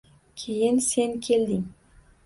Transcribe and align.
Keyin 0.35 0.79
sen 0.79 1.19
kelding 1.21 1.65